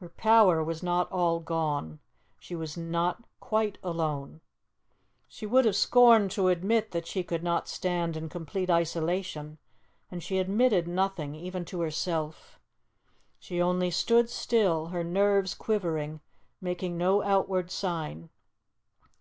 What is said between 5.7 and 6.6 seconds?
scorned to